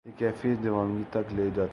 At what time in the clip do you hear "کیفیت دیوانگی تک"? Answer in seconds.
0.17-1.33